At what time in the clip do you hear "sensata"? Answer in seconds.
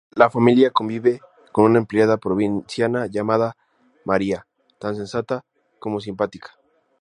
4.95-5.45